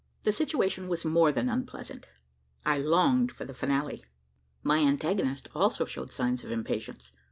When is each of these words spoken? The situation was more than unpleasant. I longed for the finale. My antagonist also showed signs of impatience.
The 0.23 0.31
situation 0.31 0.87
was 0.87 1.05
more 1.05 1.31
than 1.31 1.47
unpleasant. 1.47 2.07
I 2.65 2.79
longed 2.79 3.31
for 3.31 3.45
the 3.45 3.53
finale. 3.53 4.03
My 4.63 4.79
antagonist 4.79 5.47
also 5.53 5.85
showed 5.85 6.11
signs 6.11 6.43
of 6.43 6.49
impatience. 6.49 7.11